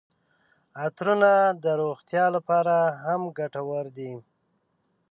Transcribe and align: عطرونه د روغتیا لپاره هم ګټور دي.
عطرونه 0.83 1.31
د 1.63 1.65
روغتیا 1.81 2.25
لپاره 2.35 2.75
هم 3.03 3.21
ګټور 3.37 3.85
دي. 3.97 4.11